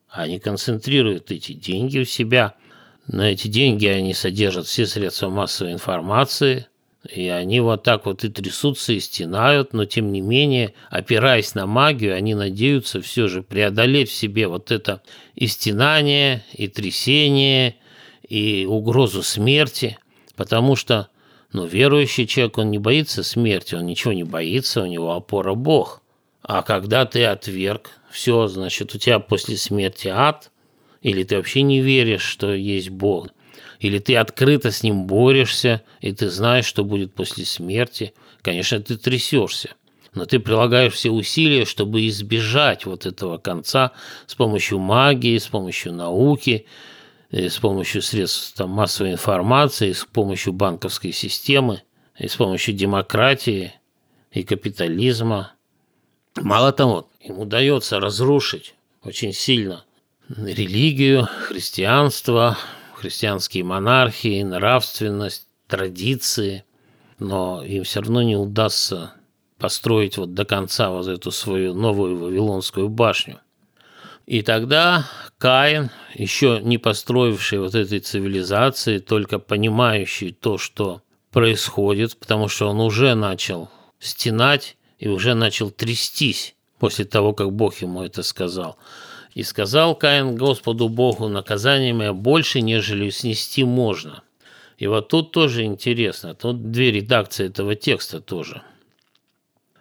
[0.09, 2.55] Они концентрируют эти деньги у себя.
[3.07, 6.67] На эти деньги они содержат все средства массовой информации,
[7.09, 11.67] и они вот так вот и трясутся, и стенают, но тем не менее, опираясь на
[11.67, 15.01] магию, они надеются все же преодолеть в себе вот это
[15.35, 17.75] и стенание, и трясение,
[18.27, 19.99] и угрозу смерти,
[20.35, 21.09] потому что
[21.53, 26.01] ну, верующий человек, он не боится смерти, он ничего не боится, у него опора Бог–
[26.47, 30.51] а когда ты отверг, все, значит, у тебя после смерти ад,
[31.01, 33.29] или ты вообще не веришь, что есть Бог,
[33.79, 38.95] или ты открыто с ним борешься, и ты знаешь, что будет после смерти, конечно, ты
[38.95, 39.71] трясешься.
[40.13, 43.91] Но ты прилагаешь все усилия, чтобы избежать вот этого конца
[44.27, 46.67] с помощью магии, с помощью науки,
[47.31, 51.81] э, с помощью средств там, массовой информации, с помощью банковской системы,
[52.17, 53.73] и с помощью демократии
[54.31, 55.54] и капитализма.
[56.41, 59.85] Мало того, им удается разрушить очень сильно
[60.29, 62.57] религию, христианство,
[62.93, 66.63] христианские монархии, нравственность, традиции,
[67.19, 69.13] но им все равно не удастся
[69.57, 73.39] построить вот до конца вот эту свою новую Вавилонскую башню.
[74.25, 75.05] И тогда
[75.37, 82.79] Каин, еще не построивший вот этой цивилизации, только понимающий то, что происходит, потому что он
[82.79, 83.69] уже начал
[83.99, 88.77] стенать и уже начал трястись после того, как Бог ему это сказал–
[89.35, 94.23] и сказал Каин Господу Богу, наказание мое больше, нежели снести можно.
[94.77, 98.61] И вот тут тоже интересно, тут две редакции этого текста тоже.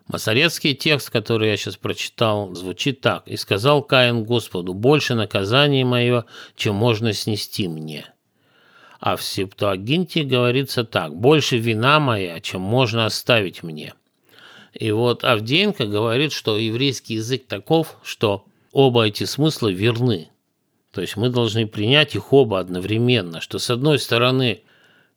[0.08, 3.26] Масорецкий текст, который я сейчас прочитал, звучит так.
[3.26, 6.24] «И сказал Каин Господу, больше наказание мое,
[6.56, 8.06] чем можно снести мне».
[9.00, 13.94] А в Септуагинте говорится так, «больше вина моя, чем можно оставить мне».
[14.74, 20.28] И вот Авдеенко говорит, что еврейский язык таков, что оба эти смысла верны.
[20.92, 24.62] То есть мы должны принять их оба одновременно, что с одной стороны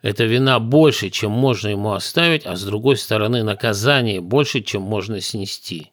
[0.01, 5.21] эта вина больше, чем можно ему оставить, а с другой стороны наказание больше, чем можно
[5.21, 5.91] снести.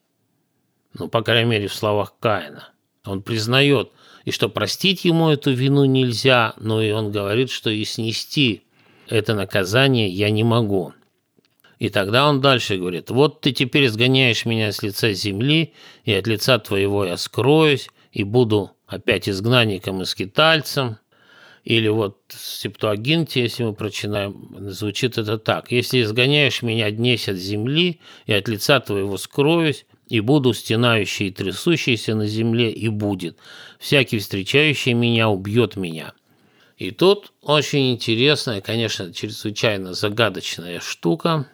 [0.92, 2.68] Ну, по крайней мере, в словах Каина.
[3.05, 3.90] Он признает,
[4.24, 8.62] и что простить ему эту вину нельзя, но и он говорит, что и снести
[9.09, 10.94] это наказание я не могу.
[11.85, 15.75] И тогда он дальше говорит, вот ты теперь сгоняешь меня с лица земли,
[16.07, 20.97] и от лица твоего я скроюсь, и буду опять изгнанником и скитальцем.
[21.62, 25.70] Или вот в Септуагинте, если мы прочитаем, звучит это так.
[25.70, 31.33] «Если изгоняешь меня днесь от земли, и от лица твоего скроюсь, и буду стенающий и
[31.33, 33.37] трясущийся на земле, и будет.
[33.79, 36.14] Всякий встречающий меня убьет меня».
[36.79, 41.47] И тут очень интересная, конечно, чрезвычайно загадочная штука–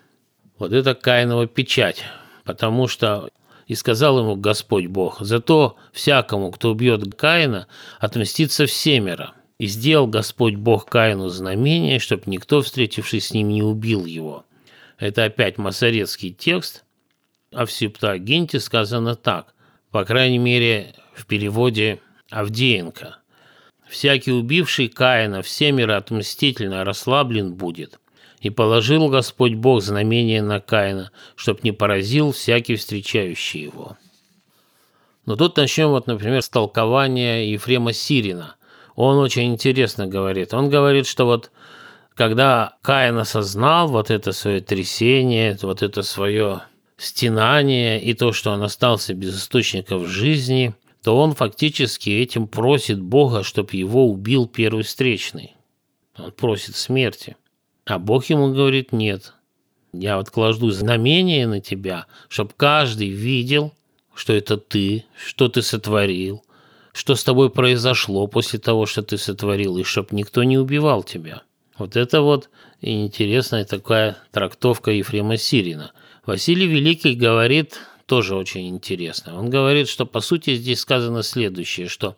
[0.61, 2.05] вот это Каинова печать,
[2.45, 3.31] потому что
[3.67, 7.67] и сказал ему Господь Бог, «Зато всякому, кто убьет Каина,
[7.99, 9.33] отмстится всемеро».
[9.59, 14.45] И сделал Господь Бог Каину знамение, чтобы никто, встретившись с ним, не убил его.
[14.99, 16.85] Это опять масорецкий текст,
[17.53, 19.55] а в Септуагинте сказано так,
[19.91, 23.19] по крайней мере, в переводе Авдеенко.
[23.89, 28.00] «Всякий убивший Каина всемеро отмстительно расслаблен будет,
[28.41, 33.97] и положил Господь Бог знамение на Каина, чтоб не поразил всякий встречающий его.
[35.27, 38.57] Но тут начнем, вот, например, с толкования Ефрема Сирина.
[38.97, 40.55] Он очень интересно говорит.
[40.55, 41.51] Он говорит, что вот
[42.15, 46.63] когда Каин осознал вот это свое трясение, вот это свое
[46.97, 53.43] стенание и то, что он остался без источников жизни, то он фактически этим просит Бога,
[53.43, 55.55] чтобы его убил первый встречный.
[56.19, 57.37] Он просит смерти.
[57.91, 59.35] А Бог ему говорит, нет,
[59.93, 63.75] я вот кладу знамение на тебя, чтобы каждый видел,
[64.15, 66.45] что это ты, что ты сотворил,
[66.93, 71.43] что с тобой произошло после того, что ты сотворил, и чтобы никто не убивал тебя.
[71.79, 72.49] Вот это вот
[72.81, 75.91] интересная такая трактовка Ефрема Сирина.
[76.25, 77.77] Василий Великий говорит
[78.07, 79.37] тоже очень интересно.
[79.37, 82.17] Он говорит, что по сути здесь сказано следующее, что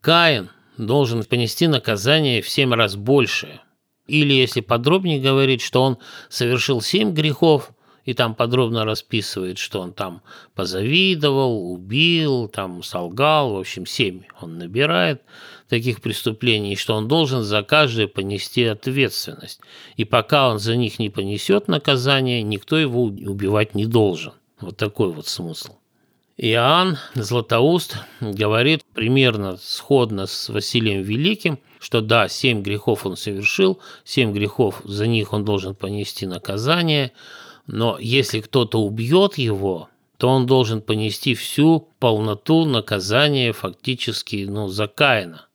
[0.00, 3.60] Каин должен понести наказание в семь раз большее,
[4.06, 7.70] или, если подробнее говорить, что он совершил семь грехов,
[8.04, 10.22] и там подробно расписывает, что он там
[10.54, 15.22] позавидовал, убил, там солгал, в общем, семь он набирает
[15.68, 19.60] таких преступлений, что он должен за каждое понести ответственность.
[19.96, 24.32] И пока он за них не понесет наказание, никто его убивать не должен.
[24.60, 25.76] Вот такой вот смысл.
[26.36, 34.32] Иоанн Златоуст говорит примерно сходно с Василием Великим, что да, семь грехов он совершил, семь
[34.32, 37.12] грехов, за них он должен понести наказание,
[37.66, 44.86] но если кто-то убьет его, то он должен понести всю полноту наказания фактически ну, за
[44.86, 45.46] Каина.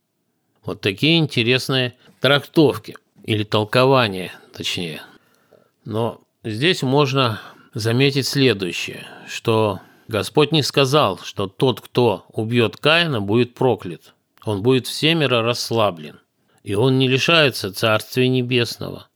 [0.64, 5.02] Вот такие интересные трактовки или толкования, точнее.
[5.84, 7.42] Но здесь можно
[7.74, 14.14] заметить следующее, что Господь не сказал, что тот, кто убьет Каина, будет проклят.
[14.44, 16.20] Он будет всемеро расслаблен.
[16.64, 19.08] И он не лишается Царствия Небесного.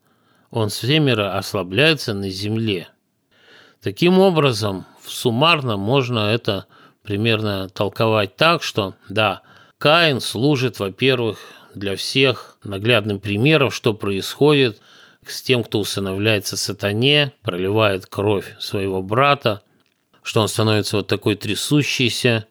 [0.49, 2.87] Он всемеро ослабляется на земле.
[3.81, 6.67] Таким образом, в суммарно можно это
[7.01, 9.41] примерно толковать так, что да,
[9.77, 11.39] Каин служит, во-первых,
[11.75, 14.79] для всех наглядным примером, что происходит
[15.25, 19.61] с тем, кто усыновляется сатане, проливает кровь своего брата,
[20.21, 22.47] что он становится вот такой трясущийся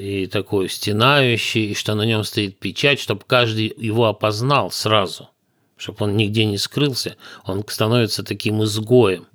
[0.00, 5.28] и такой стенающий, и что на нем стоит печать, чтобы каждый его опознал сразу,
[5.76, 9.26] чтобы он нигде не скрылся, он становится таким изгоем.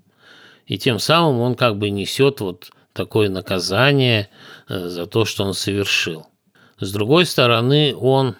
[0.65, 4.29] И тем самым он как бы несет вот такое наказание
[4.67, 6.27] э, за то, что он совершил.
[6.79, 8.35] С другой стороны, он,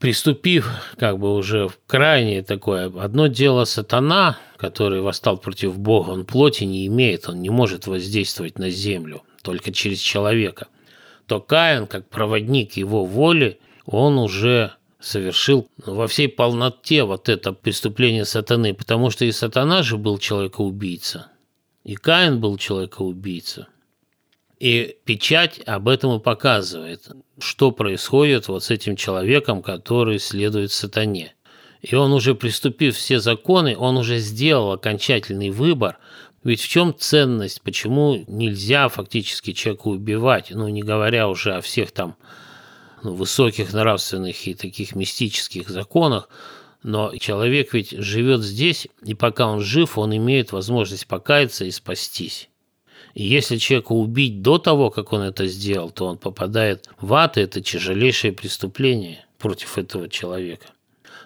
[0.00, 6.24] приступив как бы уже в крайнее такое, одно дело сатана, который восстал против Бога, он
[6.24, 10.66] плоти не имеет, он не может воздействовать на землю, только через человека,
[11.30, 18.24] то Каин, как проводник его воли, он уже совершил во всей полноте вот это преступление
[18.24, 21.28] сатаны, потому что и сатана же был человекоубийца,
[21.84, 23.68] и Каин был человекоубийца.
[24.58, 27.08] И печать об этом и показывает,
[27.38, 31.36] что происходит вот с этим человеком, который следует сатане.
[31.80, 35.98] И он уже приступив все законы, он уже сделал окончательный выбор.
[36.42, 41.92] Ведь в чем ценность, почему нельзя фактически человека убивать, ну не говоря уже о всех
[41.92, 42.16] там
[43.02, 46.28] ну, высоких нравственных и таких мистических законах,
[46.82, 52.48] но человек ведь живет здесь, и пока он жив, он имеет возможность покаяться и спастись.
[53.12, 57.36] И если человека убить до того, как он это сделал, то он попадает в ад,
[57.36, 60.68] и это тяжелейшее преступление против этого человека.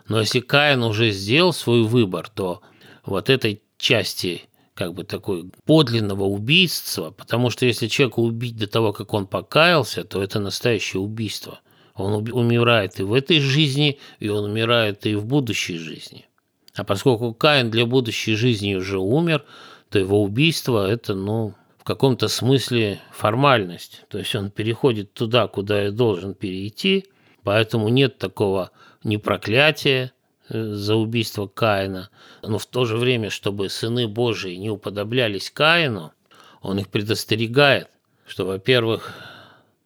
[0.08, 2.62] Но если Каин уже сделал свой выбор, то
[3.04, 4.42] вот этой части
[4.74, 10.04] как бы такой подлинного убийства, потому что если человека убить до того, как он покаялся,
[10.04, 11.60] то это настоящее убийство.
[11.94, 16.26] Он умирает и в этой жизни, и он умирает и в будущей жизни.
[16.74, 19.44] А поскольку Каин для будущей жизни уже умер,
[19.90, 24.02] то его убийство– это, ну, в каком-то смысле формальность.
[24.08, 27.04] То есть он переходит туда, куда и должен перейти,
[27.44, 28.72] поэтому нет такого
[29.04, 30.12] ни проклятия
[30.48, 32.10] за убийство Каина,
[32.42, 36.12] но в то же время, чтобы сыны Божии не уподоблялись Каину,
[36.60, 37.88] он их предостерегает,
[38.26, 39.14] что, во-первых,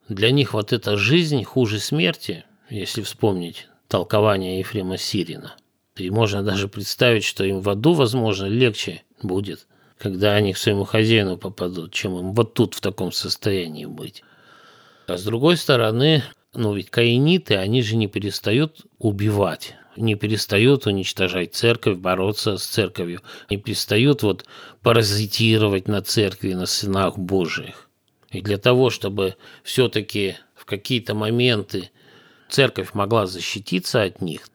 [0.08, 5.54] для них вот эта жизнь хуже смерти, если вспомнить толкование Ефрема Сирина.
[5.96, 9.66] И можно даже представить, что им в аду, возможно, легче будет–
[9.98, 14.22] когда они к своему хозяину попадут, чем им вот тут в таком состоянии быть.
[15.06, 16.22] А с другой стороны,
[16.54, 23.20] ну ведь каиниты, они же не перестают убивать, не перестают уничтожать церковь, бороться с церковью,
[23.50, 24.44] не перестают вот
[24.82, 27.88] паразитировать на церкви, на сынах Божьих.
[28.30, 31.90] И для того, чтобы все-таки в какие-то моменты
[32.48, 34.48] церковь могла защититься от них,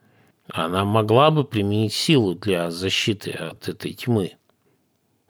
[0.47, 4.33] она могла бы применить силу для защиты от этой тьмы.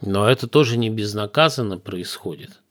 [0.02, 2.62] Но это тоже не безнаказанно происходит.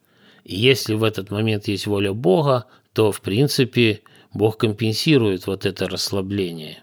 [0.44, 4.02] И если в этот момент есть воля Бога, то, в принципе,
[4.34, 6.82] Бог компенсирует вот это расслабление.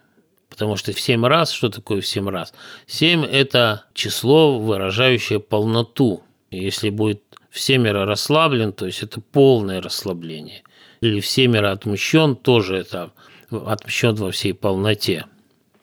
[0.59, 2.53] Потому что в семь раз, что такое в семь раз?
[2.85, 6.21] Семь– это число, выражающее полноту.
[6.51, 10.63] Если будет в семеро расслаблен, то есть это полное расслабление.
[10.99, 13.13] Или в семеро отмщен, тоже это
[13.49, 15.27] отмщен во всей полноте.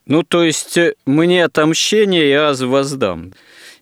[0.05, 3.33] Ну, то есть э, мне отомщение я воздам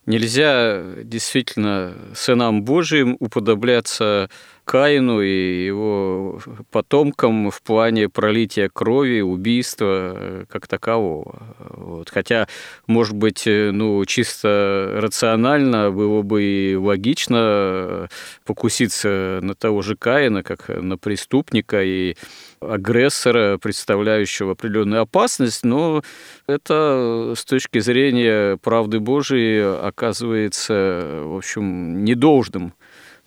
[0.07, 4.30] нельзя действительно сынам Божиим уподобляться
[4.65, 6.41] Каину и его
[6.71, 11.57] потомкам в плане пролития крови, убийства э, как такового.
[11.59, 12.11] Вот.
[12.11, 12.49] Хотя,
[12.87, 18.07] может быть, э, ну, чисто рационально было бы и логично э,
[18.45, 22.17] покуситься на того же Каина, как на преступника и
[22.61, 26.03] агрессора, представляющего определенную опасность, но
[26.47, 32.73] это с точки зрения правды Божией оказывается, в общем, недолжным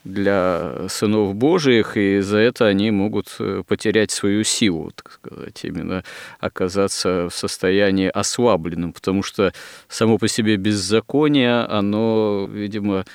[0.08, 6.04] для сынов Божиих, и за это они могут э, потерять свою силу, так сказать, именно
[6.40, 9.54] оказаться в состоянии ослабленным, потому что
[9.88, 13.06] само по себе беззаконие, оно, видимо,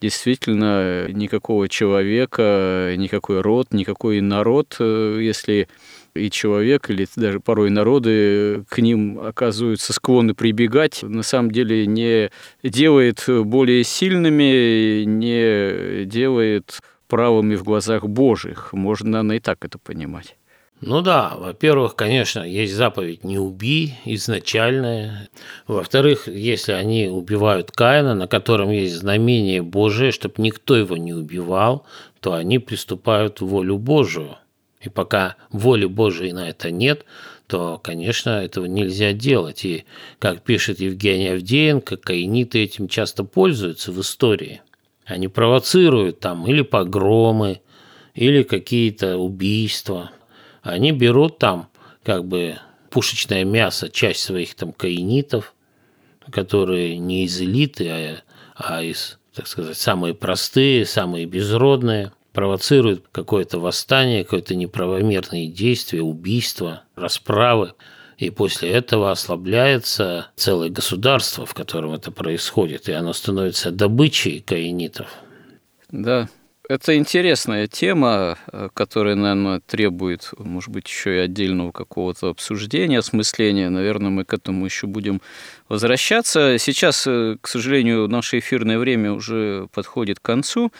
[0.00, 5.68] действительно никакого человека, никакой род, никакой народ, э, если
[6.14, 12.30] и человек, или даже порой народы к ним оказываются склонны прибегать, на самом деле не
[12.62, 18.72] делает более сильными, не делает правыми в глазах Божьих.
[18.72, 20.36] Можно, наверное, и так это понимать.
[20.80, 25.28] Ну да, во-первых, конечно, есть заповедь «не убий» изначальная.
[25.66, 31.84] Во-вторых, если они убивают Каина, на котором есть знамение Божие, чтобы никто его не убивал,
[32.20, 34.38] то они приступают в волю Божию–
[34.80, 37.04] и пока воли Божией на это нет,
[37.46, 39.64] то, конечно, этого нельзя делать.
[39.64, 39.84] И,
[40.18, 44.62] как пишет Евгений Авдеенко, каиниты этим часто пользуются в истории.
[45.04, 47.60] Они провоцируют там или погромы,
[48.14, 50.12] или какие-то убийства.
[50.62, 51.68] Они берут там
[52.02, 52.56] как бы
[52.90, 55.54] пушечное мясо часть своих там каинитов,
[56.30, 58.22] которые не из элиты, а,
[58.54, 66.84] а из, так сказать, самые простые, самые безродные, провоцируют какое-то восстание, какое-то неправомерное действие, убийство,
[66.96, 67.74] расправы.
[68.18, 75.08] И после этого ослабляется целое государство, в котором это происходит, и оно становится добычей каинитов.
[75.90, 76.28] Да,
[76.70, 83.70] это интересная тема, э, которая, наверное, требует, может быть, еще и отдельного какого-то обсуждения, осмысления.
[83.70, 85.20] Наверное, мы к этому еще будем
[85.70, 86.58] возвращаться.
[86.58, 90.72] Сейчас, э, к сожалению, наше эфирное время уже подходит к концу.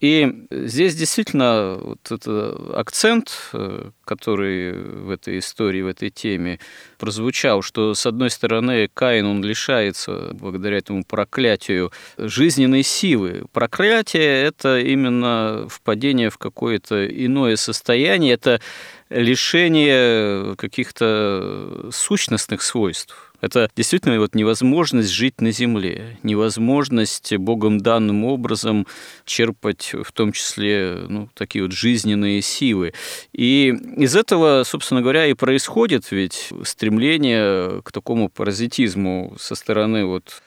[0.00, 6.60] И здесь действительно вот этот акцент, э, который в этой истории, в этой теме
[6.98, 13.46] прозвучал, что, с одной стороны, Каин, он лишается, благодаря этому проклятию, жизненной силы.
[13.52, 18.60] Проклятие– это именно впадение в какое-то иное состояние, это
[19.08, 23.25] лишение каких-то сущностных свойств.
[23.40, 28.86] Это действительно вот невозможность жить на земле, невозможность Богом данным образом
[29.24, 32.92] черпать в том числе ну, такие вот жизненные силы.
[33.32, 40.42] И из этого, собственно говоря, и происходит ведь стремление к такому паразитизму со стороны вот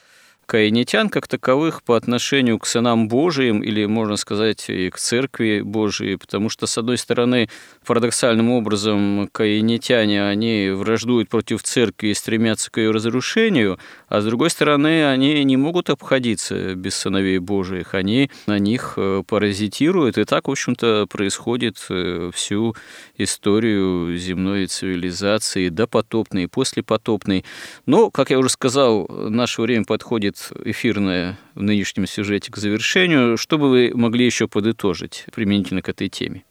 [0.50, 6.16] каинитян как таковых по отношению к сынам Божиим, или, можно сказать, и к Церкви Божией,
[6.16, 7.50] потому что, с одной стороны,
[7.86, 13.78] парадоксальным образом каинитяне, они враждуют против Церкви и стремятся к ее разрушению,
[14.08, 19.22] а с другой стороны, они не могут обходиться без сыновей Божиих, они на них э,
[19.28, 22.76] паразитируют, и так, в общем-то, происходит э, всю
[23.18, 27.46] историю земной цивилизации, допотопной, послепотопной.
[27.86, 33.38] Но, как я уже сказал, наше время подходит эфирное в нынешнем сюжете к завершению.
[33.38, 36.44] Что бы вы могли еще подытожить применительно к этой теме?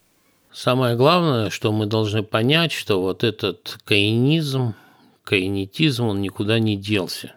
[0.52, 4.74] Самое главное, что мы должны понять, что вот этот каинизм,
[5.24, 7.34] каинитизм, он никуда не делся.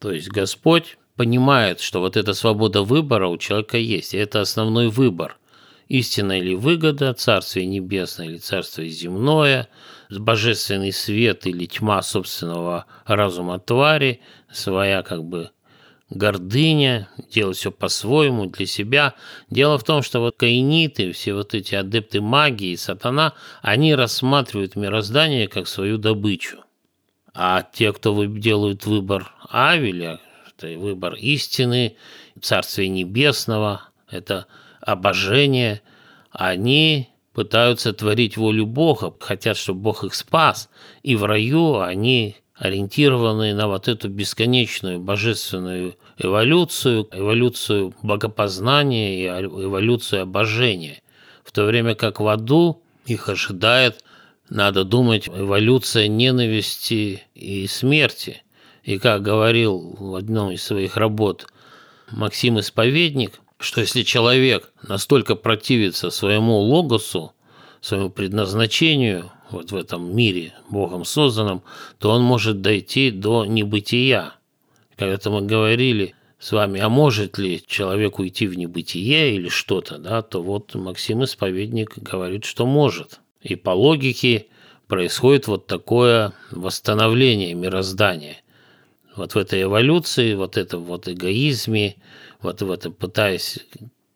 [0.00, 4.88] То есть Господь понимает, что вот эта свобода выбора у человека есть, и это основной
[4.88, 5.38] выбор.
[5.88, 9.68] Истина или выгода, Царствие Небесное или Царствие Земное,
[10.10, 14.20] божественный свет или тьма собственного разума твари,
[14.52, 15.50] своя как бы
[16.10, 19.14] гордыня, делать все по-своему, для себя.
[19.50, 25.48] Дело в том, что вот каиниты, все вот эти адепты магии, сатана, они рассматривают мироздание
[25.48, 26.58] как свою добычу.
[27.34, 31.96] А те, кто делают выбор Авеля, это выбор истины,
[32.40, 34.46] Царствия Небесного, это
[34.80, 35.82] обожение,
[36.30, 40.68] они пытаются творить волю Бога, хотят, чтобы Бог их спас,
[41.02, 50.22] и в раю они ориентированные на вот эту бесконечную божественную эволюцию, эволюцию богопознания и эволюцию
[50.22, 51.00] обожения.
[51.44, 54.04] В то время как в аду их ожидает,
[54.50, 58.42] надо думать, эволюция ненависти и смерти.
[58.82, 61.46] И как говорил в одном из своих работ
[62.10, 67.32] Максим Исповедник, что если человек настолько противится своему логосу,
[67.80, 71.62] своему предназначению, вот в этом мире, Богом созданном,
[71.98, 74.34] то он может дойти до небытия.
[74.96, 80.22] Когда мы говорили с вами, а может ли человек уйти в небытие или что-то, да,
[80.22, 83.20] то вот Максим Исповедник говорит, что может.
[83.42, 84.46] И по логике
[84.86, 88.38] происходит вот такое восстановление мироздания.
[89.16, 91.96] Вот в этой эволюции, вот этом вот эгоизме,
[92.40, 93.60] вот в этом пытаясь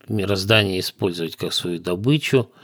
[0.09, 2.51] мироздание использовать как свою добычу–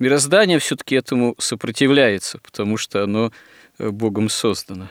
[0.00, 3.32] Мироздание все-таки этому сопротивляется, потому что оно
[3.78, 4.88] э, Богом создано.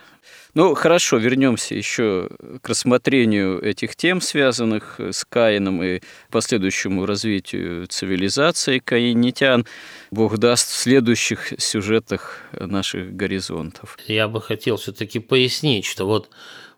[0.54, 2.30] Ну, хорошо, вернемся еще
[2.62, 9.66] к рассмотрению этих тем, связанных с Каином и последующему развитию цивилизации каинитян.
[10.12, 13.98] Бог даст в следующих сюжетах наших горизонтов.
[14.08, 16.30] Я бы хотел все-таки пояснить, что вот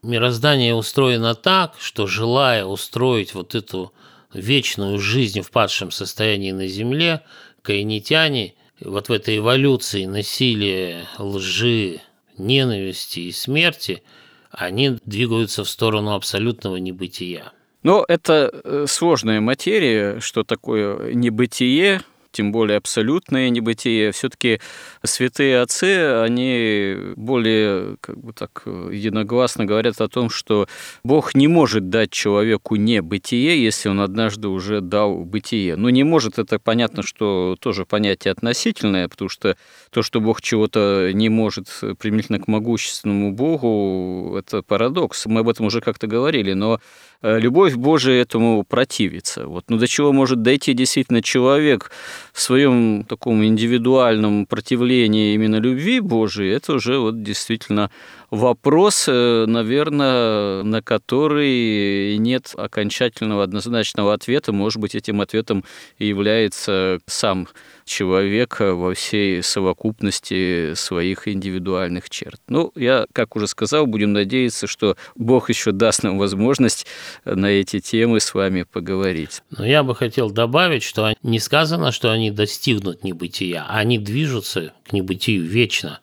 [0.04, 3.94] мироздание устроено так, что желая устроить вот эту
[4.34, 7.22] вечную жизнь в падшем состоянии на Земле,
[7.62, 12.02] каинитяне вот в этой эволюции насилия, лжи,
[12.38, 14.04] ненависти и смерти,
[14.50, 17.54] они двигаются в сторону абсолютного небытия.
[17.84, 22.02] Но это э, сложная материя, что такое небытие,
[22.32, 24.60] тем более абсолютное небытие, все-таки
[25.04, 30.68] святые отцы, они более как бы так единогласно говорят о том, что
[31.04, 35.76] Бог не может дать человеку небытие, если он однажды уже дал бытие.
[35.76, 39.58] Но не может, это понятно, что тоже понятие относительное, потому что
[39.92, 41.68] то, что Бог чего-то не может
[42.00, 45.26] применительно к могущественному Богу, это парадокс.
[45.26, 49.46] Мы об этом уже как-то говорили, но Э, любовь Божия этому противится.
[49.48, 49.66] Вот.
[49.70, 51.92] Ну, до чего может дойти действительно человек,
[52.34, 57.92] в своем таком индивидуальном противлении именно любви Божией, это уже вот действительно
[58.32, 64.54] вопрос, э, наверное, на который нет окончательного однозначного ответа.
[64.54, 65.64] Может быть, этим ответом
[66.00, 67.48] является сам
[67.86, 72.40] человек во всей совокупности своих индивидуальных черт.
[72.48, 76.88] Ну, я, как уже сказал, будем надеяться, что Бог еще даст нам возможность
[77.26, 79.42] на эти темы с вами поговорить.
[79.50, 84.74] Но я бы хотел добавить, что не сказано, что они достигнут небытия, а они движутся
[84.88, 86.00] к небытию вечно.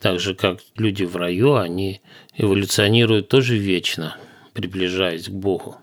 [0.00, 2.00] Так же, как люди в раю, они
[2.36, 4.16] эволюционируют тоже вечно,
[4.54, 5.76] приближаясь к Богу.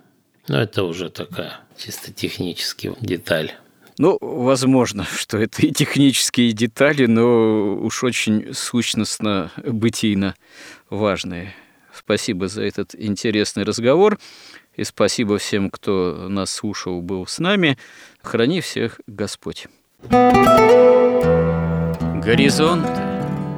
[0.47, 3.51] Но это уже такая чисто техническая деталь.
[3.99, 10.33] Ну, возможно, что это и технические детали, но уж очень сущностно, бытийно
[10.89, 11.53] важные.
[11.93, 14.17] Спасибо за этот интересный разговор.
[14.75, 17.77] И спасибо всем, кто нас слушал, был с нами.
[18.21, 19.67] Храни всех Господь.
[22.23, 23.06] Горизонт